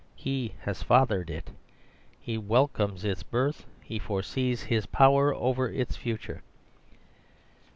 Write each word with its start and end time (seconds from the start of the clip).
He 0.15 0.55
has 0.61 0.81
fathered 0.81 1.29
it; 1.29 1.51
he 2.19 2.35
welcomes 2.35 3.05
its 3.05 3.21
birth, 3.21 3.67
he 3.83 3.99
foresees 3.99 4.63
his 4.63 4.87
pow 4.87 5.15
er 5.19 5.35
over 5.35 5.69
its 5.69 5.95
future. 5.95 6.41